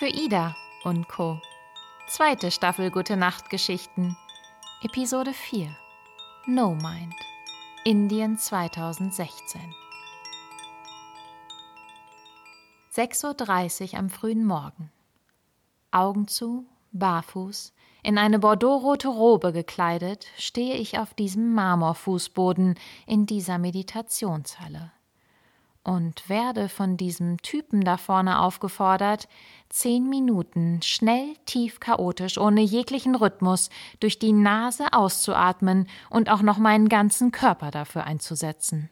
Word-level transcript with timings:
für 0.00 0.08
Ida 0.08 0.56
und 0.82 1.08
Co. 1.08 1.38
Zweite 2.08 2.50
Staffel 2.50 2.90
Gute 2.90 3.18
Nacht 3.18 3.50
Geschichten. 3.50 4.16
Episode 4.82 5.34
4. 5.34 5.76
No 6.46 6.74
Mind. 6.74 7.14
Indien 7.84 8.38
2016. 8.38 9.60
6.30 12.96 13.92
Uhr 13.92 13.98
am 13.98 14.08
frühen 14.08 14.46
Morgen. 14.46 14.90
Augen 15.90 16.26
zu, 16.28 16.64
barfuß, 16.92 17.74
in 18.02 18.16
eine 18.16 18.38
bordeauxrote 18.38 19.08
Robe 19.08 19.52
gekleidet, 19.52 20.28
stehe 20.38 20.76
ich 20.76 20.98
auf 20.98 21.12
diesem 21.12 21.52
Marmorfußboden 21.52 22.78
in 23.06 23.26
dieser 23.26 23.58
Meditationshalle 23.58 24.92
und 25.82 26.28
werde 26.28 26.68
von 26.68 26.96
diesem 26.96 27.40
Typen 27.42 27.82
da 27.82 27.96
vorne 27.96 28.40
aufgefordert, 28.40 29.28
zehn 29.68 30.08
Minuten 30.08 30.82
schnell, 30.82 31.34
tief, 31.46 31.80
chaotisch, 31.80 32.38
ohne 32.38 32.60
jeglichen 32.60 33.14
Rhythmus 33.14 33.70
durch 33.98 34.18
die 34.18 34.32
Nase 34.32 34.92
auszuatmen 34.92 35.88
und 36.10 36.30
auch 36.30 36.42
noch 36.42 36.58
meinen 36.58 36.88
ganzen 36.88 37.32
Körper 37.32 37.70
dafür 37.70 38.04
einzusetzen. 38.04 38.90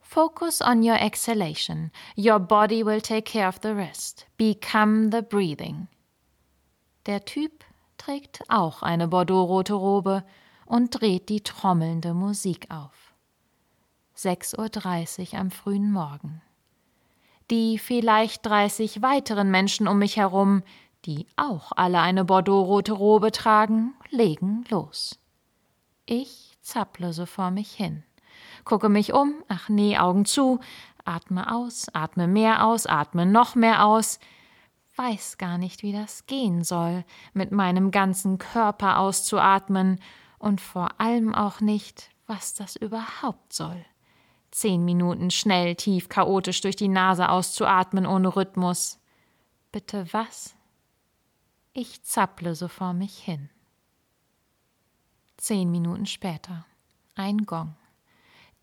Focus 0.00 0.62
on 0.62 0.82
your 0.82 1.00
exhalation. 1.00 1.90
Your 2.16 2.38
body 2.38 2.84
will 2.84 3.00
take 3.00 3.22
care 3.22 3.48
of 3.48 3.58
the 3.62 3.70
rest. 3.70 4.26
Become 4.36 5.10
the 5.10 5.22
breathing. 5.22 5.88
Der 7.06 7.24
Typ 7.24 7.64
trägt 7.98 8.42
auch 8.48 8.82
eine 8.82 9.08
bordeauxrote 9.08 9.74
Robe 9.74 10.24
und 10.64 11.00
dreht 11.00 11.28
die 11.28 11.42
trommelnde 11.42 12.14
Musik 12.14 12.70
auf. 12.70 13.05
6.30 14.16 15.34
Uhr 15.34 15.40
am 15.40 15.50
frühen 15.50 15.92
Morgen. 15.92 16.40
Die 17.50 17.78
vielleicht 17.78 18.46
30 18.46 19.02
weiteren 19.02 19.50
Menschen 19.50 19.86
um 19.86 19.98
mich 19.98 20.16
herum, 20.16 20.62
die 21.04 21.26
auch 21.36 21.72
alle 21.76 22.00
eine 22.00 22.24
bordeauxrote 22.24 22.92
Robe 22.92 23.30
tragen, 23.30 23.94
legen 24.10 24.64
los. 24.70 25.18
Ich 26.06 26.56
zapple 26.62 27.12
so 27.12 27.26
vor 27.26 27.50
mich 27.50 27.72
hin, 27.72 28.04
gucke 28.64 28.88
mich 28.88 29.12
um, 29.12 29.34
ach 29.48 29.68
nee, 29.68 29.98
Augen 29.98 30.24
zu, 30.24 30.60
atme 31.04 31.52
aus, 31.54 31.86
atme 31.92 32.26
mehr 32.26 32.66
aus, 32.66 32.86
atme 32.86 33.26
noch 33.26 33.54
mehr 33.54 33.84
aus, 33.84 34.18
weiß 34.96 35.36
gar 35.36 35.58
nicht, 35.58 35.82
wie 35.82 35.92
das 35.92 36.26
gehen 36.26 36.64
soll, 36.64 37.04
mit 37.34 37.52
meinem 37.52 37.90
ganzen 37.90 38.38
Körper 38.38 38.98
auszuatmen 38.98 40.00
und 40.38 40.62
vor 40.62 41.00
allem 41.00 41.34
auch 41.34 41.60
nicht, 41.60 42.08
was 42.26 42.54
das 42.54 42.76
überhaupt 42.76 43.52
soll 43.52 43.84
zehn 44.56 44.86
Minuten 44.86 45.30
schnell, 45.30 45.74
tief, 45.74 46.08
chaotisch 46.08 46.62
durch 46.62 46.76
die 46.76 46.88
Nase 46.88 47.28
auszuatmen 47.28 48.06
ohne 48.06 48.34
Rhythmus. 48.34 48.98
Bitte 49.70 50.06
was? 50.12 50.56
Ich 51.74 52.02
zapple 52.02 52.54
so 52.54 52.68
vor 52.68 52.94
mich 52.94 53.18
hin. 53.18 53.50
Zehn 55.36 55.70
Minuten 55.70 56.06
später. 56.06 56.64
Ein 57.14 57.44
Gong. 57.44 57.74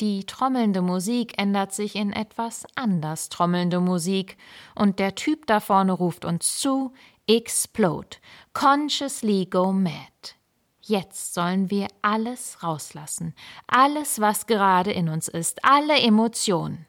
Die 0.01 0.25
trommelnde 0.25 0.81
Musik 0.81 1.39
ändert 1.39 1.73
sich 1.73 1.95
in 1.95 2.11
etwas 2.11 2.65
anders 2.73 3.29
trommelnde 3.29 3.79
Musik, 3.79 4.37
und 4.73 4.97
der 4.97 5.13
Typ 5.13 5.45
da 5.45 5.59
vorne 5.59 5.91
ruft 5.91 6.25
uns 6.25 6.57
zu 6.57 6.91
Explode, 7.27 8.17
consciously 8.53 9.45
go 9.45 9.71
mad. 9.71 10.35
Jetzt 10.85 11.33
sollen 11.33 11.71
wir 11.71 11.87
alles 12.01 12.61
rauslassen, 12.61 13.33
alles, 13.67 14.19
was 14.19 14.47
gerade 14.47 14.91
in 14.91 15.07
uns 15.07 15.29
ist, 15.29 15.63
alle 15.63 15.97
Emotionen. 15.97 16.85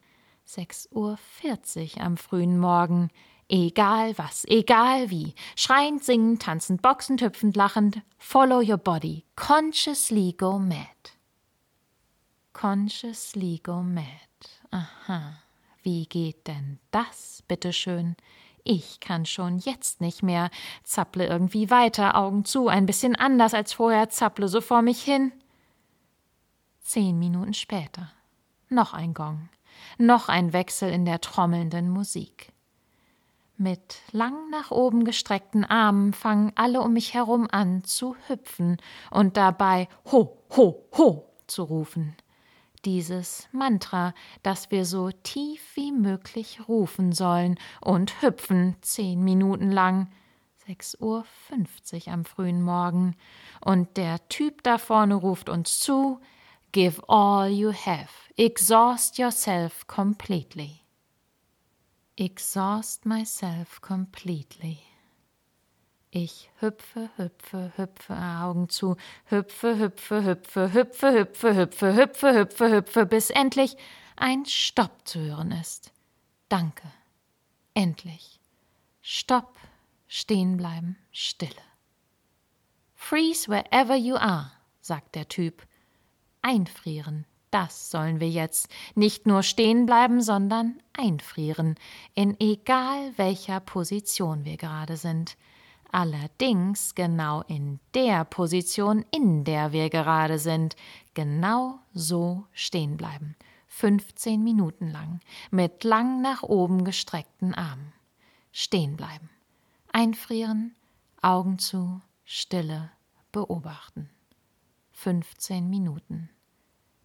6.40 0.49 1.97
Uhr 1.97 2.01
am 2.05 2.17
frühen 2.17 2.59
Morgen, 2.59 3.11
egal 3.49 4.19
was, 4.19 4.45
egal 4.47 5.11
wie, 5.11 5.37
schreiend, 5.55 6.03
singend, 6.03 6.43
tanzend, 6.43 6.83
boxend, 6.83 7.23
hüpfend, 7.23 7.55
lachend, 7.55 8.03
follow 8.19 8.61
your 8.61 8.79
body, 8.79 9.25
consciously 9.37 10.35
go 10.37 10.59
mad. 10.59 10.89
Consciously 12.53 13.61
go 13.63 13.81
mad. 13.81 14.05
Aha, 14.73 15.39
wie 15.85 16.07
geht 16.07 16.49
denn 16.49 16.81
das, 16.91 17.45
bitteschön? 17.47 18.17
Ich 18.67 18.99
kann 18.99 19.27
schon 19.27 19.59
jetzt 19.59 20.01
nicht 20.01 20.23
mehr, 20.23 20.51
zapple 20.85 21.27
irgendwie 21.27 21.69
weiter, 21.69 22.17
Augen 22.17 22.47
zu, 22.47 22.69
ein 22.69 22.87
bisschen 22.87 23.15
anders 23.15 23.53
als 23.53 23.75
vorher, 23.75 24.09
zapple 24.09 24.49
so 24.49 24.63
vor 24.63 24.81
mich 24.81 25.03
hin. 25.03 25.33
Zehn 26.81 27.19
Minuten 27.19 27.53
später. 27.53 28.11
Noch 28.71 28.95
ein 28.95 29.13
Gong, 29.13 29.51
noch 29.99 30.31
ein 30.31 30.55
Wechsel 30.55 30.91
in 30.91 31.05
der 31.05 31.21
trommelnden 31.21 31.91
Musik. 31.91 32.53
Mit 33.59 33.99
lang 34.13 34.49
nach 34.51 34.71
oben 34.71 35.05
gestreckten 35.05 35.67
Armen 35.67 36.15
fangen 36.15 36.53
alle 36.55 36.81
um 36.81 36.95
mich 36.95 37.13
herum 37.13 37.47
an 37.51 37.85
zu 37.85 38.17
hüpfen 38.29 38.79
und 39.11 39.37
dabei 39.37 39.89
Ho, 40.11 40.39
ho, 40.57 40.89
ho 40.97 41.31
zu 41.47 41.65
rufen 41.65 42.17
dieses 42.85 43.49
Mantra, 43.53 44.15
das 44.43 44.71
wir 44.71 44.85
so 44.85 45.11
tief 45.11 45.61
wie 45.75 45.93
möglich 45.93 46.61
rufen 46.69 47.13
sollen 47.13 47.59
und 47.81 48.23
hüpfen 48.23 48.77
zehn 48.81 49.23
Minuten 49.23 49.71
lang. 49.71 50.09
6.50 50.69 52.07
Uhr 52.07 52.13
am 52.13 52.25
frühen 52.25 52.63
Morgen. 52.63 53.17
Und 53.61 53.97
der 53.97 54.27
Typ 54.29 54.63
da 54.63 54.79
vorne 54.79 55.15
ruft 55.15 55.49
uns 55.49 55.81
zu: 55.81 56.21
Give 56.73 57.03
all 57.09 57.49
you 57.49 57.73
have. 57.73 58.09
Exhaust 58.37 59.19
yourself 59.19 59.87
completely. 59.87 60.81
Exhaust 62.17 63.05
myself 63.05 63.81
completely. 63.81 64.79
Ich 66.17 66.49
hüpfe, 66.61 67.11
hüpfe, 67.17 67.73
hüpfe, 67.77 68.15
Augen 68.15 68.69
zu, 68.69 68.97
hüpfe, 69.31 69.77
hüpfe, 69.81 70.23
hüpfe, 70.23 70.73
hüpfe, 70.73 71.13
hüpfe, 71.13 71.57
hüpfe, 71.57 71.97
hüpfe, 71.97 72.35
hüpfe, 72.37 72.71
hüpfe, 72.71 73.07
bis 73.07 73.31
endlich 73.31 73.77
ein 74.15 74.47
Stopp 74.47 75.09
zu 75.09 75.19
hören 75.19 75.51
ist. 75.51 75.91
Danke. 76.49 76.85
Endlich. 77.75 78.39
Stopp, 79.03 79.59
stehen 80.07 80.57
bleiben, 80.57 80.97
Stille. 81.11 81.51
Freeze 82.95 83.49
wherever 83.49 83.97
you 83.97 84.15
are, 84.15 84.53
sagt 84.81 85.17
der 85.17 85.27
Typ. 85.27 85.67
Einfrieren, 86.43 87.27
das 87.51 87.91
sollen 87.91 88.21
wir 88.21 88.31
jetzt. 88.31 88.69
Nicht 88.95 89.27
nur 89.27 89.43
stehen 89.43 89.85
bleiben, 89.85 90.23
sondern 90.23 90.81
einfrieren, 90.93 91.75
in 92.15 92.39
egal 92.39 93.13
welcher 93.17 93.59
Position 93.59 94.45
wir 94.45 94.59
gerade 94.59 94.97
sind 94.97 95.37
allerdings 95.95 96.95
genau 96.95 97.43
in 97.43 97.79
der 97.95 98.25
Position, 98.25 99.05
in 99.11 99.45
der 99.45 99.73
wir 99.73 99.89
gerade 99.91 100.39
sind, 100.39 100.75
genau 101.15 101.79
so 101.93 102.47
stehen 102.53 102.97
bleiben. 102.97 103.37
15 103.69 104.43
Minuten 104.43 104.91
lang, 104.91 105.21
mit 105.51 105.85
lang 105.85 106.21
nach 106.21 106.43
oben 106.43 106.85
gestreckten 106.85 107.55
Armen. 107.55 107.93
Stehen 108.53 108.97
bleiben. 108.97 109.31
Einfrieren, 109.93 110.75
Augen 111.23 111.59
zu, 111.59 112.01
Stille, 112.25 112.91
beobachten. 113.33 114.11
15 114.93 115.69
Minuten. 115.69 116.29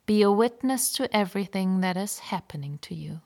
Be 0.05 0.23
a 0.25 0.35
witness 0.35 0.91
to 0.91 1.03
everything 1.11 1.81
that 1.81 1.95
is 1.95 2.31
happening 2.31 2.79
to 2.81 2.93
you. 2.93 3.19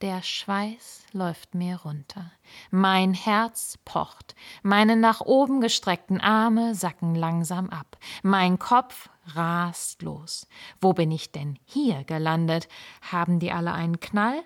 Der 0.00 0.22
Schweiß 0.22 1.02
läuft 1.12 1.56
mir 1.56 1.80
runter. 1.80 2.30
Mein 2.70 3.14
Herz 3.14 3.78
pocht. 3.84 4.36
Meine 4.62 4.94
nach 4.94 5.20
oben 5.20 5.60
gestreckten 5.60 6.20
Arme 6.20 6.76
sacken 6.76 7.16
langsam 7.16 7.68
ab. 7.70 7.98
Mein 8.22 8.60
Kopf 8.60 9.08
rast 9.34 10.02
los. 10.02 10.46
Wo 10.80 10.92
bin 10.92 11.10
ich 11.10 11.32
denn 11.32 11.58
hier 11.64 12.04
gelandet? 12.04 12.68
Haben 13.02 13.40
die 13.40 13.50
alle 13.50 13.72
einen 13.72 13.98
Knall? 13.98 14.40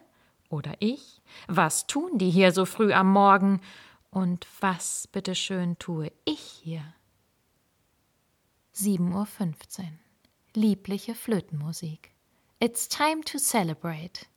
Oder 0.49 0.73
ich? 0.79 1.21
Was 1.49 1.87
tun 1.87 2.17
die 2.17 2.31
hier 2.31 2.53
so 2.53 2.65
früh 2.65 2.95
am 2.95 3.13
Morgen? 3.13 3.61
Und 4.09 4.47
was, 4.61 5.07
bitteschön, 5.07 5.79
tue 5.79 6.13
ich 6.25 6.41
hier? 6.41 6.95
7.15 8.75 9.11
Uhr. 9.13 9.89
Liebliche 10.55 11.15
Flötenmusik. 11.15 12.15
It's 12.59 12.89
time 12.89 13.23
to 13.25 13.39
celebrate. 13.39 14.32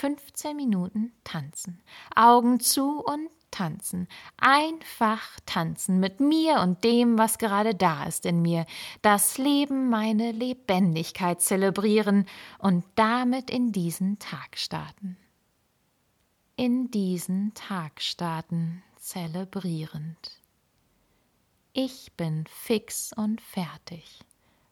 15 0.00 0.56
Minuten 0.56 1.12
tanzen. 1.24 1.78
Augen 2.16 2.58
zu 2.58 3.04
und 3.04 3.28
tanzen. 3.50 4.08
Einfach 4.38 5.20
tanzen 5.44 6.00
mit 6.00 6.20
mir 6.20 6.60
und 6.60 6.82
dem, 6.84 7.18
was 7.18 7.36
gerade 7.36 7.74
da 7.74 8.04
ist 8.04 8.24
in 8.24 8.40
mir. 8.40 8.64
Das 9.02 9.36
Leben, 9.36 9.90
meine 9.90 10.32
Lebendigkeit 10.32 11.42
zelebrieren 11.42 12.24
und 12.58 12.82
damit 12.94 13.50
in 13.50 13.72
diesen 13.72 14.18
Tag 14.18 14.56
starten. 14.56 15.18
In 16.56 16.90
diesen 16.90 17.52
Tag 17.52 18.00
starten, 18.00 18.82
zelebrierend. 18.96 20.40
Ich 21.74 22.10
bin 22.16 22.46
fix 22.46 23.12
und 23.12 23.42
fertig. 23.42 24.20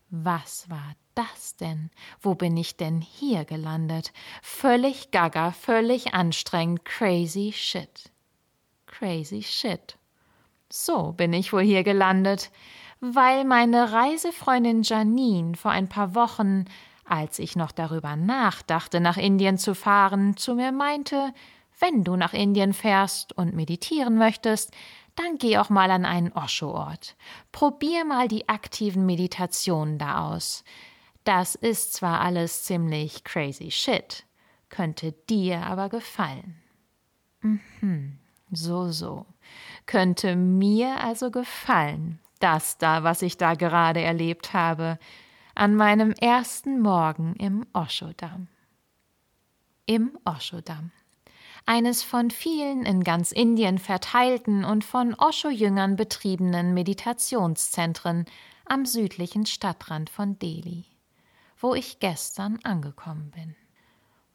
Was 0.09 0.71
war 0.71 0.95
das 1.19 1.56
denn? 1.56 1.91
Wo 2.20 2.35
bin 2.35 2.56
ich 2.56 2.76
denn 2.76 3.00
hier 3.00 3.44
gelandet? 3.44 4.12
Völlig 4.41 5.11
gaga, 5.11 5.50
völlig 5.50 6.15
anstrengend, 6.15 6.85
crazy 6.85 7.53
shit. 7.53 8.11
Crazy 8.87 9.43
shit. 9.43 9.99
So 10.70 11.12
bin 11.12 11.32
ich 11.32 11.53
wohl 11.53 11.62
hier 11.62 11.82
gelandet, 11.82 12.50
weil 13.00 13.44
meine 13.44 13.93
Reisefreundin 13.93 14.82
Janine 14.82 15.56
vor 15.56 15.73
ein 15.73 15.88
paar 15.88 16.15
Wochen, 16.15 16.67
als 17.05 17.38
ich 17.38 17.56
noch 17.56 17.73
darüber 17.73 18.17
nachdachte, 18.17 19.00
nach 19.00 19.17
Indien 19.17 19.59
zu 19.59 19.75
fahren, 19.75 20.37
zu 20.37 20.55
mir 20.55 20.73
meinte, 20.73 21.32
wenn 21.81 22.05
du 22.05 22.17
nach 22.17 22.32
Indien 22.32 22.73
fährst 22.73 23.32
und 23.37 23.55
meditieren 23.55 24.19
möchtest, 24.19 24.73
dann 25.19 25.38
geh 25.38 25.59
auch 25.59 25.69
mal 25.69 25.91
an 25.91 26.05
einen 26.05 26.32
Osho-Ort. 26.32 27.17
Probier 27.50 28.05
mal 28.05 28.29
die 28.29 28.49
aktiven 28.49 29.05
Meditationen 29.06 29.99
da 29.99 30.29
aus. 30.29 30.65
Das 31.29 31.55
ist 31.55 31.93
zwar 31.93 32.23
alles 32.23 32.65
ziemlich 32.65 33.23
crazy 33.23 33.71
shit, 33.71 34.25
könnte 34.71 35.13
dir 35.13 35.67
aber 35.67 35.91
gefallen. 35.91 36.57
Mhm, 37.43 38.19
so, 38.51 38.91
so. 38.91 39.27
Könnte 39.85 40.37
mir 40.37 41.05
also 41.05 41.31
gefallen, 41.31 42.19
das 42.41 42.79
da, 42.79 43.05
was 43.05 43.21
ich 43.21 43.37
da 43.37 43.57
gerade 43.57 44.01
erlebt 44.01 44.55
habe, 44.55 44.99
an 45.55 45.77
meinem 45.77 46.13
ersten 46.13 46.81
Morgen 46.81 47.35
im 47.37 47.67
Oshodam. 47.75 48.49
Im 49.85 50.19
Oshodam 50.25 50.93
eines 51.67 52.03
von 52.03 52.31
vielen 52.31 52.87
in 52.87 53.05
ganz 53.05 53.31
Indien 53.31 53.77
verteilten 53.77 54.65
und 54.65 54.83
von 54.83 55.13
Osho-Jüngern 55.13 55.97
betriebenen 55.97 56.73
Meditationszentren 56.73 58.25
am 58.65 58.87
südlichen 58.87 59.45
Stadtrand 59.45 60.09
von 60.09 60.39
Delhi, 60.39 60.87
wo 61.60 61.75
ich 61.75 61.99
gestern 61.99 62.58
angekommen 62.62 63.31
bin. 63.31 63.56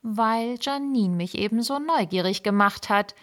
Weil 0.01 0.57
Janine 0.59 1.15
mich 1.15 1.37
ebenso 1.37 1.79
neugierig 1.79 2.43
gemacht 2.43 2.89
hat 2.89 3.15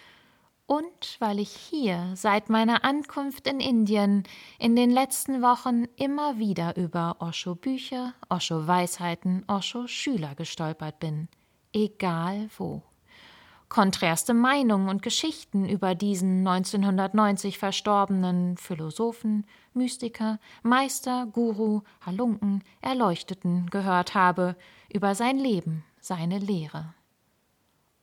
und 0.65 1.17
weil 1.19 1.39
ich 1.39 1.51
hier 1.51 2.13
seit 2.15 2.49
meiner 2.49 2.85
Ankunft 2.85 3.45
in 3.45 3.59
Indien 3.59 4.23
in 4.57 4.75
den 4.75 4.89
letzten 4.89 5.41
Wochen 5.41 5.85
immer 5.97 6.37
wieder 6.37 6.77
über 6.77 7.17
Osho-Bücher, 7.19 8.13
Osho-Weisheiten, 8.29 9.43
Osho-Schüler 9.47 10.33
gestolpert 10.35 10.99
bin, 10.99 11.27
egal 11.73 12.49
wo 12.57 12.83
konträrste 13.71 14.33
Meinungen 14.33 14.89
und 14.89 15.01
Geschichten 15.01 15.67
über 15.67 15.95
diesen 15.95 16.45
1990 16.45 17.57
verstorbenen 17.57 18.57
Philosophen, 18.57 19.45
Mystiker, 19.73 20.39
Meister, 20.61 21.25
Guru, 21.31 21.81
Halunken, 22.05 22.65
Erleuchteten 22.81 23.69
gehört 23.69 24.13
habe, 24.13 24.57
über 24.93 25.15
sein 25.15 25.37
Leben, 25.37 25.85
seine 26.01 26.37
Lehre. 26.37 26.93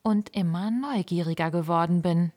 Und 0.01 0.35
immer 0.35 0.71
neugieriger 0.71 1.51
geworden 1.51 2.01
bin. 2.01 2.31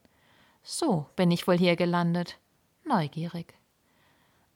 So 0.62 1.06
bin 1.16 1.30
ich 1.30 1.48
wohl 1.48 1.56
hier 1.56 1.76
gelandet, 1.76 2.38
neugierig. 2.84 3.54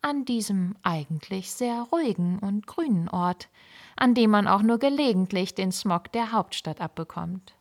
An 0.03 0.27
diesem 0.27 0.77
eigentlich 0.83 1.51
sehr 1.51 1.81
ruhigen 1.91 2.41
und 2.41 2.67
grünen 2.67 3.09
Ort, 3.09 3.49
an 3.97 4.15
dem 4.15 4.33
man 4.33 4.47
auch 4.47 4.61
nur 4.61 4.79
gelegentlich 4.79 5.55
den 5.55 5.73
Smog 5.73 6.13
der 6.13 6.33
Hauptstadt 6.33 6.83
abbekommt. 6.83 7.56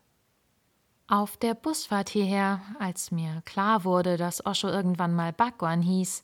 Auf 1.08 1.38
der 1.38 1.54
Busfahrt 1.54 2.10
hierher, 2.10 2.62
als 2.80 3.12
mir 3.12 3.44
klar 3.46 3.84
wurde, 3.84 4.18
dass 4.18 4.44
Osho 4.44 4.68
irgendwann 4.70 5.14
mal 5.14 5.32
Bhagwan 5.32 5.84
hieß, 5.84 6.24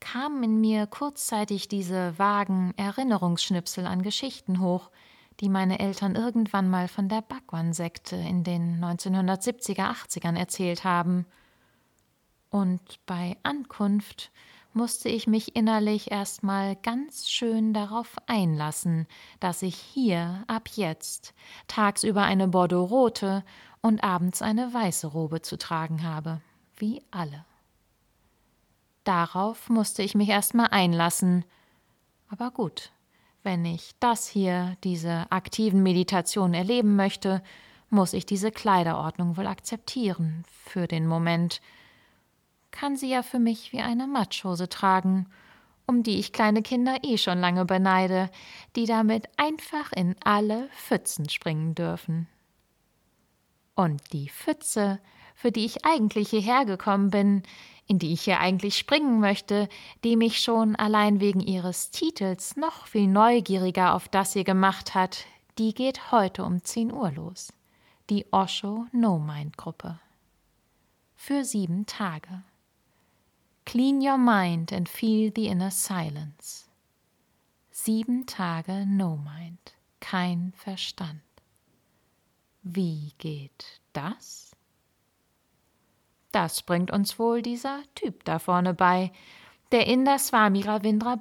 kamen 0.00 0.42
in 0.42 0.60
mir 0.62 0.86
kurzzeitig 0.86 1.68
diese 1.68 2.18
vagen 2.18 2.72
Erinnerungsschnipsel 2.78 3.86
an 3.86 4.02
Geschichten 4.02 4.60
hoch, 4.60 4.90
die 5.40 5.50
meine 5.50 5.78
Eltern 5.78 6.14
irgendwann 6.14 6.70
mal 6.70 6.88
von 6.88 7.10
der 7.10 7.20
Bhagwan-Sekte 7.20 8.16
in 8.16 8.44
den 8.44 8.82
1970er, 8.82 9.90
80ern 9.90 10.38
erzählt 10.38 10.84
haben. 10.84 11.26
Und 12.48 12.80
bei 13.04 13.36
Ankunft 13.42 14.30
musste 14.72 15.10
ich 15.10 15.26
mich 15.26 15.54
innerlich 15.54 16.10
erstmal 16.10 16.76
ganz 16.76 17.28
schön 17.28 17.74
darauf 17.74 18.16
einlassen, 18.26 19.06
dass 19.38 19.60
ich 19.60 19.76
hier 19.76 20.44
ab 20.46 20.68
jetzt 20.76 21.34
tagsüber 21.68 22.22
eine 22.22 22.48
bordeaux-rote 22.48 23.44
und 23.84 24.02
abends 24.02 24.40
eine 24.40 24.72
weiße 24.72 25.08
Robe 25.08 25.42
zu 25.42 25.58
tragen 25.58 26.04
habe, 26.04 26.40
wie 26.74 27.02
alle. 27.10 27.44
Darauf 29.04 29.68
musste 29.68 30.02
ich 30.02 30.14
mich 30.14 30.30
erstmal 30.30 30.68
einlassen. 30.68 31.44
Aber 32.30 32.50
gut, 32.50 32.92
wenn 33.42 33.66
ich 33.66 33.90
das 34.00 34.26
hier, 34.26 34.78
diese 34.84 35.30
aktiven 35.30 35.82
Meditationen 35.82 36.54
erleben 36.54 36.96
möchte, 36.96 37.42
muss 37.90 38.14
ich 38.14 38.24
diese 38.24 38.50
Kleiderordnung 38.50 39.36
wohl 39.36 39.46
akzeptieren, 39.46 40.46
für 40.64 40.86
den 40.86 41.06
Moment. 41.06 41.60
Kann 42.70 42.96
sie 42.96 43.10
ja 43.10 43.22
für 43.22 43.38
mich 43.38 43.74
wie 43.74 43.82
eine 43.82 44.06
Matschhose 44.06 44.70
tragen, 44.70 45.26
um 45.84 46.02
die 46.02 46.18
ich 46.18 46.32
kleine 46.32 46.62
Kinder 46.62 46.96
eh 47.02 47.18
schon 47.18 47.38
lange 47.38 47.66
beneide, 47.66 48.30
die 48.76 48.86
damit 48.86 49.28
einfach 49.36 49.92
in 49.92 50.16
alle 50.24 50.70
Pfützen 50.70 51.28
springen 51.28 51.74
dürfen. 51.74 52.28
Und 53.74 54.12
die 54.12 54.28
Pfütze, 54.28 55.00
für 55.34 55.50
die 55.50 55.64
ich 55.64 55.84
eigentlich 55.84 56.30
hierher 56.30 56.64
gekommen 56.64 57.10
bin, 57.10 57.42
in 57.86 57.98
die 57.98 58.12
ich 58.12 58.22
hier 58.22 58.40
eigentlich 58.40 58.78
springen 58.78 59.20
möchte, 59.20 59.68
die 60.04 60.16
mich 60.16 60.40
schon 60.40 60.76
allein 60.76 61.20
wegen 61.20 61.40
ihres 61.40 61.90
Titels 61.90 62.56
noch 62.56 62.86
viel 62.86 63.06
neugieriger 63.06 63.94
auf 63.94 64.08
das 64.08 64.32
hier 64.32 64.44
gemacht 64.44 64.94
hat, 64.94 65.26
die 65.58 65.74
geht 65.74 66.10
heute 66.12 66.44
um 66.44 66.62
10 66.62 66.92
Uhr 66.92 67.10
los. 67.12 67.52
Die 68.10 68.26
Osho 68.32 68.86
No 68.92 69.18
Mind 69.18 69.56
Gruppe. 69.56 69.98
Für 71.14 71.44
sieben 71.44 71.86
Tage. 71.86 72.42
Clean 73.64 74.00
your 74.00 74.18
mind 74.18 74.72
and 74.72 74.88
feel 74.88 75.32
the 75.34 75.46
inner 75.46 75.70
silence. 75.70 76.68
Sieben 77.70 78.26
Tage 78.26 78.84
No 78.86 79.16
Mind, 79.16 79.74
kein 80.00 80.52
Verstand. 80.56 81.22
Wie 82.66 83.12
geht 83.18 83.82
das? 83.92 84.56
Das 86.32 86.62
bringt 86.62 86.90
uns 86.90 87.18
wohl 87.18 87.42
dieser 87.42 87.82
Typ 87.94 88.24
da 88.24 88.38
vorne 88.38 88.72
bei, 88.72 89.12
der 89.70 89.86
Inder 89.86 90.18
Swami 90.18 90.62
Ravindra. 90.62 91.18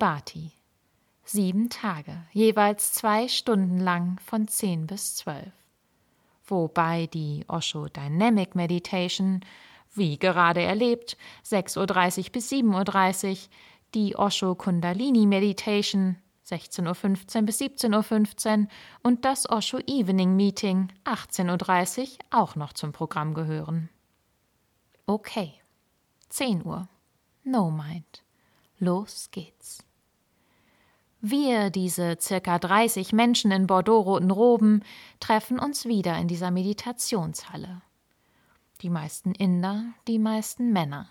Sieben 1.26 1.70
Tage, 1.70 2.24
jeweils 2.32 2.94
zwei 2.94 3.28
Stunden 3.28 3.78
lang 3.78 4.20
von 4.20 4.48
zehn 4.48 4.88
bis 4.88 5.18
zwölf. 5.18 5.52
Wobei 6.46 7.08
die 7.08 7.44
Osho 7.50 7.90
Dynamic 7.90 8.56
Meditation, 8.56 9.42
wie 9.94 10.18
gerade 10.18 10.62
erlebt, 10.62 11.18
6.30 11.46 11.78
Uhr 12.20 12.32
bis 12.32 12.52
7.30 12.52 13.32
Uhr, 13.32 13.38
die 13.96 14.16
Osho 14.16 14.56
Kundalini 14.56 15.26
Meditation 15.26 16.16
16.15 16.50 17.38
Uhr 17.38 17.42
bis 17.44 17.62
17.15 17.62 18.60
Uhr 18.60 18.68
und 19.02 19.26
das 19.26 19.50
Osho 19.50 19.80
Evening 19.88 20.36
Meeting 20.36 20.92
18.30 21.06 22.02
Uhr 22.02 22.08
auch 22.32 22.56
noch 22.56 22.74
zum 22.74 22.92
Programm 22.92 23.34
gehören. 23.34 23.90
Okay, 25.06 25.54
10 26.30 26.66
Uhr. 26.66 26.88
No 27.44 27.72
Mind. 27.72 28.24
Los 28.80 29.30
geht's. 29.32 29.84
Wir, 31.22 31.70
diese 31.70 32.18
circa 32.20 32.60
30 32.60 33.14
Menschen 33.14 33.52
in 33.52 33.68
bordeaux-roten 33.68 34.32
Roben, 34.32 34.84
treffen 35.22 35.58
uns 35.58 35.86
wieder 35.86 36.18
in 36.18 36.28
dieser 36.28 36.52
Meditationshalle. 36.52 37.82
Die 38.82 38.90
meisten 38.90 39.34
Inder, 39.34 39.86
die 40.08 40.20
meisten 40.20 40.74
Männer. 40.74 41.08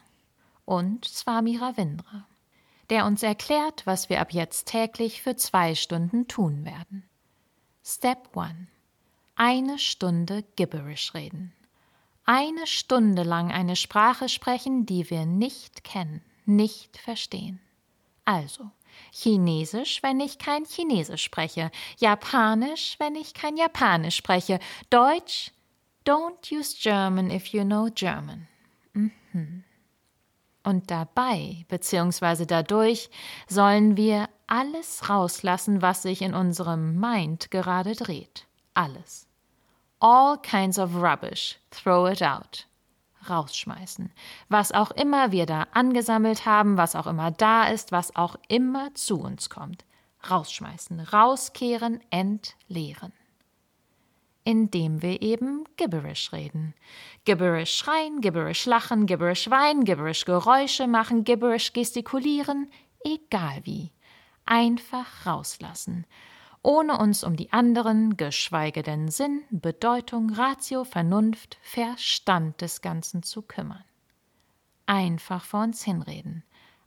Und 0.67 1.07
Swami 1.07 1.57
Ravindra 1.57 2.27
der 2.93 3.07
uns 3.07 3.23
erklärt, 3.23 3.87
was 3.87 4.11
wir 4.11 4.21
ab 4.21 4.35
jetzt 4.35 4.67
täglich 4.67 5.23
für 5.23 5.35
zwei 5.35 5.75
Stunden 5.75 6.29
tun 6.29 6.67
werden. 6.67 7.09
Step 7.83 8.37
1. 8.37 8.53
Eine 9.35 9.79
Stunde 9.79 10.45
Gibberish 10.57 11.15
reden. 11.15 11.55
Eine 12.27 12.67
Stunde 12.67 13.23
lang 13.23 13.51
eine 13.51 13.77
Sprache 13.77 14.29
sprechen, 14.29 14.85
die 14.85 15.09
wir 15.09 15.25
nicht 15.25 15.85
kennen, 15.85 16.21
nicht 16.45 16.99
verstehen. 16.99 17.61
Also, 18.27 18.71
Chinesisch, 19.11 20.03
wenn 20.03 20.21
ich 20.21 20.39
kein 20.39 20.67
Chinesisch 20.67 21.25
spreche, 21.25 21.71
Japanisch, 21.97 22.97
wenn 22.99 23.15
ich 23.15 23.33
kein 23.33 23.57
Japanisch 23.57 24.17
spreche, 24.17 24.61
Deutsch, 24.91 25.51
don't 26.05 26.53
use 26.53 26.77
German 26.79 27.31
if 27.31 27.47
you 27.47 27.65
know 27.65 27.89
German. 27.91 28.49
Mhm. 28.93 29.65
Und 30.65 30.91
dabei 30.91 31.65
bzw. 31.69 32.47
dadurch 32.47 33.11
sollen 33.49 33.97
wir 33.97 34.29
alles 34.47 35.09
rauslassen, 35.09 35.83
was 35.83 36.03
sich 36.03 36.23
in 36.23 36.35
unserem 36.35 37.01
Mind 37.01 37.51
gerade 37.51 37.95
dreht. 37.95 38.47
Alles. 38.75 39.27
All 39.99 40.39
kinds 40.39 40.79
of 40.79 40.95
rubbish. 40.95 41.59
Throw 41.71 42.11
it 42.11 42.23
out. 42.23 42.67
Rausschmeißen. 43.29 44.13
Was 44.49 44.73
auch 44.73 44.91
immer 44.91 45.31
wir 45.33 45.47
da 45.47 45.67
angesammelt 45.73 46.45
haben, 46.45 46.77
was 46.77 46.97
auch 46.97 47.07
immer 47.07 47.31
da 47.31 47.69
ist, 47.69 47.93
was 47.93 48.17
auch 48.17 48.37
immer 48.49 48.95
zu 48.95 49.21
uns 49.21 49.49
kommt. 49.49 49.85
Rausschmeißen, 50.29 51.01
rauskehren, 51.01 52.01
entleeren. 52.11 53.13
Indem 54.45 55.03
wir 55.03 55.23
eben 55.23 55.65
Gibberish 55.77 56.33
reden. 56.33 56.75
Gibberish 57.25 57.75
schreien, 57.75 58.21
Gibberish 58.21 58.67
lachen, 58.67 59.07
Gibberish 59.07 59.49
weinen, 59.51 59.85
Gibberish 59.85 60.25
Geräusche 60.25 60.87
machen, 60.87 61.25
Gibberish 61.25 61.73
gestikulieren, 61.73 62.71
egal 63.05 63.61
wie. 63.65 63.93
Einfach 64.45 65.27
rauslassen, 65.27 66.07
ohne 66.63 66.99
uns 66.99 67.23
um 67.23 67.37
die 67.37 67.53
anderen, 67.53 68.17
geschweige 68.17 68.83
denn 68.83 69.09
Sinn, 69.09 69.43
Bedeutung, 69.51 70.31
Ratio, 70.31 70.85
Vernunft, 70.85 71.59
Verstand 71.63 72.61
des 72.61 72.81
Ganzen 72.81 73.23
zu 73.23 73.43
kümmern. 73.43 73.85
Einfach 74.87 75.45
vor 75.45 75.63
uns 75.63 75.85
hinreden, 75.85 76.43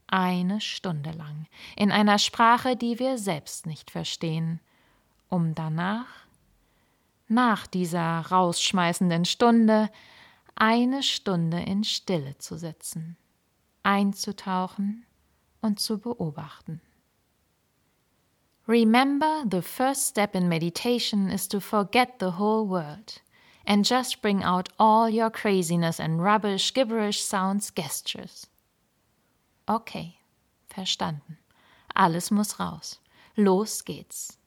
eine 0.06 0.60
Stunde 0.60 1.10
lang, 1.12 1.46
in 1.76 1.90
einer 1.90 2.18
Sprache, 2.18 2.76
die 2.76 2.98
wir 2.98 3.16
selbst 3.16 3.66
nicht 3.66 3.90
verstehen, 3.90 4.60
um 5.28 5.54
danach 5.54 6.25
nach 7.28 7.66
dieser 7.66 8.20
rausschmeißenden 8.20 9.24
Stunde 9.24 9.90
eine 10.54 11.02
Stunde 11.02 11.60
in 11.60 11.84
Stille 11.84 12.38
zu 12.38 12.56
sitzen, 12.56 13.16
einzutauchen 13.82 15.04
und 15.60 15.80
zu 15.80 15.98
beobachten. 15.98 16.80
Remember, 18.68 19.44
the 19.48 19.62
first 19.62 20.08
step 20.08 20.34
in 20.34 20.48
meditation 20.48 21.30
is 21.30 21.46
to 21.48 21.60
forget 21.60 22.18
the 22.18 22.32
whole 22.38 22.66
world 22.66 23.20
and 23.64 23.84
just 23.84 24.20
bring 24.22 24.42
out 24.42 24.68
all 24.78 25.08
your 25.08 25.30
craziness 25.30 26.00
and 26.00 26.20
rubbish, 26.22 26.72
gibberish 26.72 27.22
sounds, 27.22 27.70
gestures. 27.70 28.48
Okay, 29.68 30.18
verstanden. 30.68 31.38
Alles 31.94 32.30
muss 32.30 32.58
raus. 32.58 32.98
Los 33.36 33.82
geht's. 33.84 34.38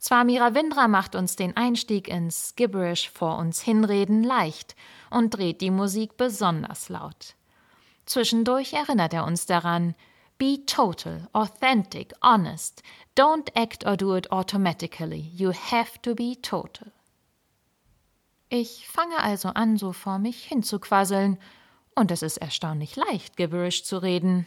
Swami 0.00 0.38
Ravindra 0.38 0.88
macht 0.88 1.14
uns 1.14 1.36
den 1.36 1.56
Einstieg 1.56 2.08
ins 2.08 2.54
Gibberish 2.56 3.10
vor 3.10 3.36
uns 3.36 3.60
hinreden 3.60 4.24
leicht 4.24 4.74
und 5.10 5.30
dreht 5.30 5.60
die 5.60 5.70
Musik 5.70 6.16
besonders 6.16 6.88
laut. 6.88 7.34
Zwischendurch 8.06 8.72
erinnert 8.72 9.12
er 9.12 9.26
uns 9.26 9.44
daran, 9.44 9.94
Be 10.38 10.64
total, 10.64 11.28
authentic, 11.34 12.14
honest. 12.22 12.82
Don't 13.14 13.54
act 13.54 13.84
or 13.84 13.98
do 13.98 14.16
it 14.16 14.32
automatically. 14.32 15.30
You 15.34 15.52
have 15.52 16.00
to 16.00 16.14
be 16.14 16.40
total. 16.40 16.90
Ich 18.48 18.88
fange 18.88 19.22
also 19.22 19.50
an, 19.50 19.76
so 19.76 19.92
vor 19.92 20.18
mich 20.18 20.44
hinzuquasseln, 20.44 21.38
und 21.94 22.10
es 22.10 22.22
ist 22.22 22.38
erstaunlich 22.38 22.96
leicht, 22.96 23.36
Gibberish 23.36 23.84
zu 23.84 23.98
reden. 23.98 24.46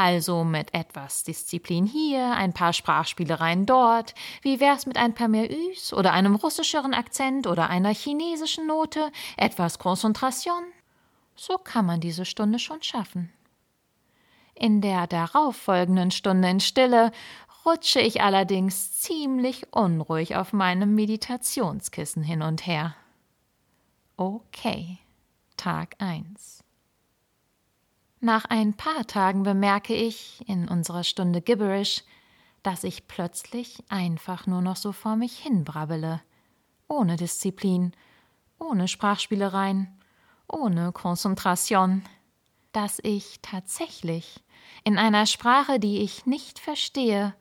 Also 0.00 0.44
mit 0.44 0.74
etwas 0.74 1.24
Disziplin 1.24 1.84
hier, 1.84 2.30
ein 2.30 2.52
paar 2.52 2.72
Sprachspielereien 2.72 3.66
dort. 3.66 4.14
Wie 4.42 4.60
wär's 4.60 4.86
mit 4.86 4.96
ein 4.96 5.12
paar 5.12 5.26
mehr 5.26 5.50
Üs 5.50 5.92
oder 5.92 6.12
einem 6.12 6.36
russischeren 6.36 6.94
Akzent 6.94 7.48
oder 7.48 7.68
einer 7.68 7.92
chinesischen 7.92 8.68
Note, 8.68 9.10
etwas 9.36 9.80
Konzentration? 9.80 10.62
So 11.34 11.58
kann 11.58 11.84
man 11.84 11.98
diese 12.00 12.24
Stunde 12.24 12.60
schon 12.60 12.80
schaffen. 12.80 13.32
In 14.54 14.82
der 14.82 15.08
darauffolgenden 15.08 16.12
Stunde 16.12 16.48
in 16.48 16.60
Stille 16.60 17.10
rutsche 17.66 17.98
ich 17.98 18.22
allerdings 18.22 19.00
ziemlich 19.00 19.72
unruhig 19.72 20.36
auf 20.36 20.52
meinem 20.52 20.94
Meditationskissen 20.94 22.22
hin 22.22 22.42
und 22.42 22.68
her. 22.68 22.94
Okay, 24.16 24.98
Tag 25.56 25.96
1. 25.98 26.62
Nach 28.20 28.44
ein 28.46 28.74
paar 28.74 29.06
Tagen 29.06 29.44
bemerke 29.44 29.94
ich 29.94 30.42
in 30.48 30.68
unserer 30.68 31.04
Stunde 31.04 31.40
Gibberish, 31.40 32.02
dass 32.64 32.82
ich 32.82 33.06
plötzlich 33.06 33.84
einfach 33.88 34.46
nur 34.46 34.60
noch 34.60 34.74
so 34.74 34.90
vor 34.90 35.14
mich 35.14 35.38
hinbrabbele, 35.38 36.20
ohne 36.88 37.14
Disziplin, 37.16 37.92
ohne 38.58 38.88
Sprachspielereien, 38.88 39.86
ohne 40.48 40.90
Konzentration, 40.90 42.02
dass 42.72 42.98
ich 43.04 43.38
tatsächlich 43.40 44.42
in 44.82 44.98
einer 44.98 45.26
Sprache, 45.26 45.78
die 45.78 45.98
ich 45.98 46.26
nicht 46.26 46.58
verstehe, 46.58 47.34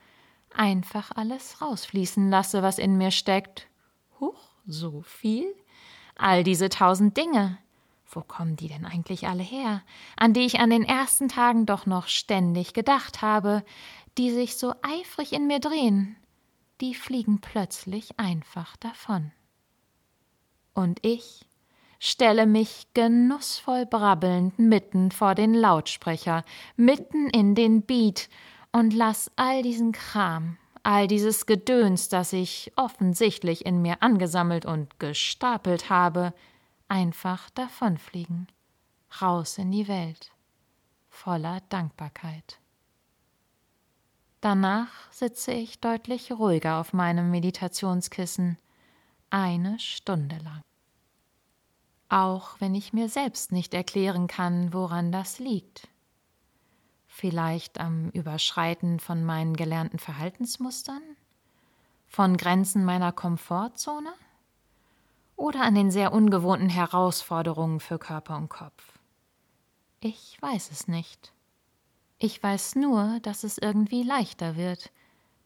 einfach 0.54 1.12
alles 1.16 1.60
rausfließen 1.60 2.30
lasse, 2.30 2.62
was 2.62 2.78
in 2.78 2.98
mir 2.98 3.12
steckt. 3.12 3.68
Huch, 4.20 4.40
so 4.68 5.02
viel? 5.02 5.46
All 6.16 6.44
diese 6.44 6.70
tausend 6.70 7.18
Dinge, 7.18 7.58
wo 8.10 8.22
kommen 8.22 8.56
die 8.56 8.68
denn 8.68 8.86
eigentlich 8.86 9.28
alle 9.28 9.44
her, 9.44 9.84
an 10.16 10.34
die 10.34 10.46
ich 10.46 10.60
an 10.60 10.70
den 10.70 10.84
ersten 10.84 11.28
Tagen 11.28 11.66
doch 11.66 11.86
noch 11.86 12.08
ständig 12.08 12.74
gedacht 12.74 13.22
habe, 13.22 13.64
die 14.18 14.32
sich 14.32 14.58
so 14.58 14.74
eifrig 14.82 15.34
in 15.34 15.48
mir 15.48 15.60
drehen, 15.60 16.16
die 16.82 16.96
fliegen 16.96 17.42
plötzlich 17.42 18.20
einfach 18.20 18.78
davon. 18.78 19.32
Und 20.74 21.00
ich 21.02 21.46
stelle 22.00 22.46
mich 22.46 22.88
genussvoll 22.94 23.86
brabbelnd 23.86 24.60
mitten 24.60 25.12
vor 25.12 25.36
den 25.36 25.54
Lautsprecher, 25.54 26.44
mitten 26.76 27.30
in 27.30 27.56
den 27.56 27.82
Beat 27.82 28.30
und 28.72 28.94
lass 28.94 29.32
all 29.36 29.64
diesen 29.64 29.92
Kram, 29.92 30.58
all 30.84 31.08
dieses 31.08 31.46
Gedöns, 31.46 32.10
das 32.10 32.34
ich 32.34 32.72
offensichtlich 32.76 33.66
in 33.66 33.82
mir 33.82 34.04
angesammelt 34.04 34.66
und 34.66 35.00
gestapelt 35.00 35.90
habe, 35.90 36.34
einfach 36.88 37.50
davonfliegen, 37.52 38.48
raus 39.22 39.58
in 39.58 39.72
die 39.72 39.88
Welt, 39.88 40.32
voller 41.10 41.62
Dankbarkeit. 41.70 42.60
Danach 44.42 45.12
sitze 45.12 45.52
ich 45.52 45.80
deutlich 45.80 46.32
ruhiger 46.32 46.80
auf 46.80 46.94
meinem 46.94 47.32
Meditationskissen, 47.32 48.58
eine 49.30 49.80
Stunde 49.80 50.38
lang. 50.38 50.62
Auch 52.10 52.62
wenn 52.62 52.76
ich 52.76 52.94
mir 52.94 53.10
selbst 53.10 53.52
nicht 53.52 53.74
erklären 53.74 54.28
kann, 54.28 54.74
woran 54.74 55.12
das 55.12 55.40
liegt. 55.40 55.90
Vielleicht 57.08 57.80
am 57.80 58.10
Überschreiten 58.12 59.00
von 59.00 59.26
meinen 59.26 59.58
gelernten 59.58 60.00
Verhaltensmustern? 60.00 61.02
Von 62.06 62.38
Grenzen 62.38 62.86
meiner 62.86 63.12
Komfortzone? 63.12 64.14
Oder 65.38 65.62
an 65.62 65.76
den 65.76 65.92
sehr 65.92 66.12
ungewohnten 66.12 66.68
Herausforderungen 66.68 67.80
für 67.80 67.98
Körper 67.98 68.36
und 68.36 68.50
Kopf? 68.50 69.00
Ich 70.02 70.38
weiß 70.42 70.72
es 70.72 70.88
nicht. 70.90 71.32
Ich 72.20 72.42
weiß 72.42 72.76
nur, 72.76 73.20
dass 73.22 73.44
es 73.44 73.58
irgendwie 73.58 74.04
leichter 74.04 74.58
wird, 74.58 74.92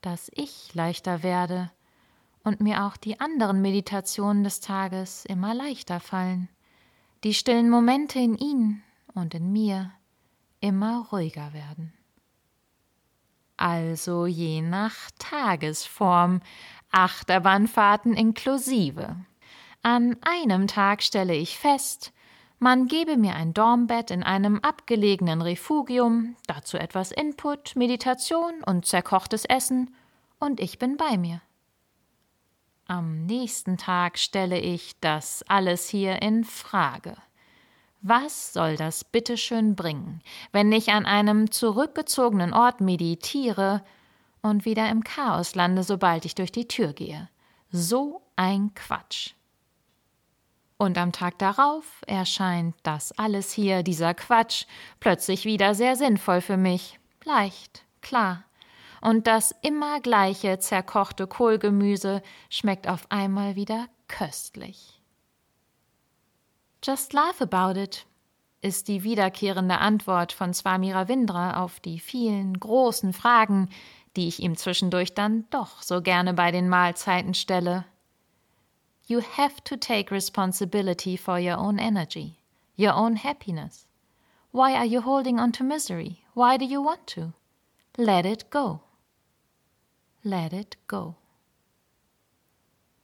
dass 0.01 0.31
ich 0.33 0.74
leichter 0.74 1.21
werde 1.21 1.69
und 2.43 2.62
mir 2.62 2.86
auch 2.86 2.98
die 2.98 3.19
anderen 3.19 3.62
Meditationen 3.62 4.43
des 4.43 4.62
Tages 4.62 5.25
immer 5.25 5.53
leichter 5.53 6.00
fallen, 6.00 6.50
die 7.24 7.33
stillen 7.33 7.69
Momente 7.69 8.19
in 8.19 8.36
ihnen 8.36 8.83
und 9.13 9.36
in 9.36 9.51
mir 9.51 9.91
immer 10.62 11.05
ruhiger 11.12 11.53
werden. 11.53 11.93
Also 13.57 14.25
je 14.25 14.62
nach 14.62 14.95
Tagesform, 15.19 16.41
Achterbahnfahrten 16.91 18.13
inklusive. 18.13 19.17
An 19.83 20.17
einem 20.21 20.67
Tag 20.67 21.01
stelle 21.01 21.33
ich 21.35 21.57
fest, 21.57 22.13
man 22.59 22.85
gebe 22.85 23.17
mir 23.17 23.33
ein 23.33 23.55
Dormbett 23.55 24.11
in 24.11 24.21
einem 24.21 24.59
abgelegenen 24.59 25.41
Refugium, 25.41 26.35
dazu 26.45 26.77
etwas 26.77 27.11
Input, 27.11 27.75
Meditation 27.75 28.63
und 28.63 28.85
zerkochtes 28.85 29.45
Essen, 29.45 29.95
und 30.39 30.59
ich 30.59 30.77
bin 30.77 30.97
bei 30.97 31.17
mir. 31.17 31.41
Am 32.85 33.25
nächsten 33.25 33.77
Tag 33.77 34.19
stelle 34.19 34.59
ich 34.59 35.00
das 35.00 35.43
alles 35.47 35.89
hier 35.89 36.21
in 36.21 36.43
Frage. 36.43 37.15
Was 38.01 38.53
soll 38.53 38.75
das 38.75 39.03
bitteschön 39.03 39.75
bringen, 39.75 40.21
wenn 40.51 40.71
ich 40.71 40.89
an 40.89 41.07
einem 41.07 41.50
zurückgezogenen 41.50 42.53
Ort 42.53 42.81
meditiere 42.81 43.83
und 44.43 44.65
wieder 44.65 44.89
im 44.89 45.03
Chaos 45.03 45.55
lande, 45.55 45.81
sobald 45.81 46.25
ich 46.25 46.35
durch 46.35 46.51
die 46.51 46.67
Tür 46.67 46.93
gehe? 46.93 47.29
So 47.71 48.21
ein 48.35 48.75
Quatsch. 48.75 49.33
Und 50.81 50.97
am 50.97 51.11
Tag 51.11 51.38
darauf 51.38 51.85
erscheint 52.07 52.73
das 52.81 53.11
alles 53.11 53.51
hier, 53.51 53.83
dieser 53.83 54.15
Quatsch, 54.15 54.65
plötzlich 55.00 55.45
wieder 55.45 55.75
sehr 55.75 55.95
sinnvoll 55.95 56.41
für 56.41 56.57
mich. 56.57 57.00
Leicht, 57.23 57.85
klar. 58.01 58.45
Und 59.00 59.27
das 59.27 59.53
immer 59.61 60.00
gleiche 60.00 60.57
zerkochte 60.57 61.27
Kohlgemüse 61.27 62.23
schmeckt 62.50 62.88
auf 62.88 63.05
einmal 63.11 63.55
wieder 63.55 63.89
köstlich. 64.07 65.00
Just 66.83 67.13
laugh 67.13 67.43
about 67.43 67.79
it 67.79 68.07
ist 68.63 68.88
die 68.88 69.03
wiederkehrende 69.03 69.77
Antwort 69.77 70.33
von 70.33 70.51
Swami 70.51 70.93
Ravindra 70.93 71.63
auf 71.63 71.79
die 71.79 72.00
vielen 72.00 72.59
großen 72.59 73.13
Fragen, 73.13 73.69
die 74.15 74.27
ich 74.27 74.39
ihm 74.39 74.57
zwischendurch 74.57 75.13
dann 75.13 75.45
doch 75.51 75.83
so 75.83 76.01
gerne 76.01 76.33
bei 76.33 76.50
den 76.50 76.67
Mahlzeiten 76.67 77.35
stelle. 77.35 77.85
You 79.12 79.20
have 79.20 79.62
to 79.65 79.75
take 79.75 80.10
responsibility 80.10 81.18
for 81.18 81.38
your 81.38 81.58
own 81.58 81.80
energy, 81.80 82.39
your 82.77 82.94
own 82.94 83.18
happiness. 83.18 83.86
Why 84.51 84.74
are 84.74 84.86
you 84.86 85.01
holding 85.01 85.38
on 85.38 85.51
to 85.51 85.65
misery? 85.65 86.24
Why 86.34 86.56
do 86.56 86.63
you 86.63 86.82
want 86.82 87.08
to? 87.08 87.34
Let 87.98 88.25
it 88.25 88.50
go. 88.50 88.84
Let 90.24 90.53
it 90.53 90.77
go. 90.88 91.15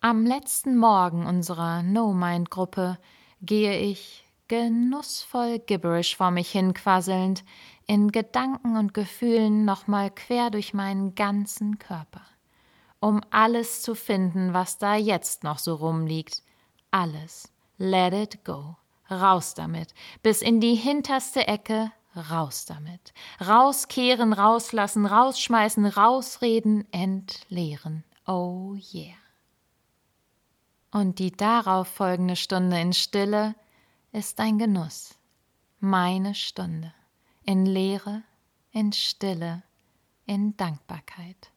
Am 0.02 0.26
letzten 0.26 0.78
Morgen 0.78 1.26
unserer 1.26 1.84
No-Mind-Gruppe 1.84 2.98
gehe 3.42 3.78
ich, 3.78 4.24
genussvoll 4.48 5.60
gibberish 5.60 6.16
vor 6.16 6.32
mich 6.32 6.52
hinquasselnd, 6.52 7.44
in 7.86 8.14
Gedanken 8.14 8.78
und 8.78 8.94
Gefühlen 8.94 9.66
nochmal 9.66 10.10
quer 10.12 10.52
durch 10.52 10.74
meinen 10.74 11.16
ganzen 11.16 11.80
Körper, 11.80 12.22
um 13.00 13.22
alles 13.30 13.82
zu 13.82 13.96
finden, 13.96 14.54
was 14.54 14.78
da 14.78 14.96
jetzt 14.96 15.44
noch 15.44 15.60
so 15.60 15.76
rumliegt. 15.76 16.42
Alles. 16.92 17.52
Let 17.78 18.14
it 18.14 18.44
go. 18.44 18.76
Raus 19.10 19.54
damit. 19.54 19.94
Bis 20.24 20.42
in 20.42 20.60
die 20.60 20.76
hinterste 20.76 21.48
Ecke. 21.48 21.92
Raus 22.16 22.66
damit. 22.66 23.14
Rauskehren, 23.46 24.34
rauslassen, 24.34 25.06
rausschmeißen, 25.06 25.86
rausreden, 25.86 26.92
entleeren. 26.92 28.04
Oh 28.26 28.76
yeah. 28.94 29.14
Und 30.92 31.20
die 31.20 31.32
darauf 31.32 31.88
folgende 31.88 32.36
Stunde 32.36 32.80
in 32.82 32.94
Stille 32.94 33.56
ist 34.12 34.40
ein 34.40 34.58
Genuss. 34.58 35.16
Meine 35.80 36.34
Stunde. 36.34 36.94
In 37.44 37.66
Leere, 37.66 38.24
in 38.72 38.92
Stille, 38.94 39.62
in 40.26 40.58
Dankbarkeit. 40.58 41.52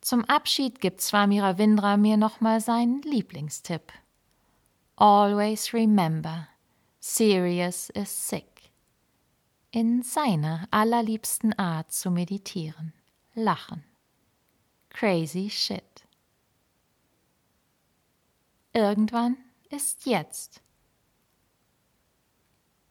Zum 0.00 0.24
Abschied 0.24 0.80
gibt 0.80 1.00
Swami 1.02 1.40
Ravindra 1.40 1.96
mir 1.96 2.16
nochmal 2.16 2.60
seinen 2.60 3.02
Lieblingstipp. 3.02 3.92
Always 4.96 5.72
remember, 5.74 6.48
Sirius 6.98 7.90
is 7.90 8.28
sick. 8.28 8.72
In 9.70 10.02
seiner 10.02 10.66
allerliebsten 10.70 11.52
Art 11.58 11.92
zu 11.92 12.10
meditieren, 12.10 12.92
lachen. 13.34 13.84
Crazy 14.88 15.48
shit. 15.48 16.04
Irgendwann 18.72 19.36
ist 19.70 20.06
jetzt. 20.06 20.62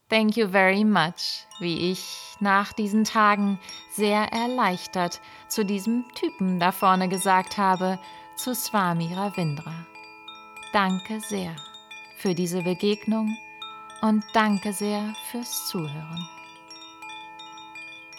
Thank 0.09 0.37
you 0.37 0.47
very 0.47 0.83
much, 0.83 1.45
wie 1.59 1.91
ich 1.91 2.35
nach 2.39 2.73
diesen 2.73 3.03
Tagen 3.03 3.59
sehr 3.91 4.33
erleichtert 4.33 5.21
zu 5.47 5.63
diesem 5.63 6.03
Typen 6.15 6.59
da 6.59 6.71
vorne 6.71 7.07
gesagt 7.07 7.59
habe, 7.59 7.99
zu 8.35 8.55
Swami 8.55 9.13
Ravindra. 9.13 9.85
Danke 10.73 11.19
sehr 11.19 11.55
für 12.17 12.33
diese 12.33 12.63
Begegnung 12.63 13.37
und 14.01 14.23
danke 14.33 14.73
sehr 14.73 15.13
fürs 15.29 15.67
Zuhören. 15.67 16.27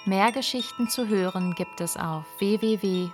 Mehr 0.04 0.30
Geschichten 0.30 0.88
zu 0.88 1.08
hören 1.08 1.54
gibt 1.56 1.80
es 1.80 1.96
auf 1.96 2.24
www.für-ida.co 2.38 3.10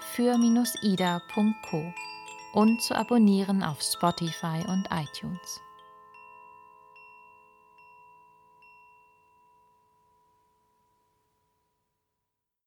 und 2.53 2.83
zu 2.83 2.95
abonnieren 2.95 3.63
auf 3.63 3.81
Spotify 3.81 4.63
und 4.69 4.87
iTunes. 4.91 5.66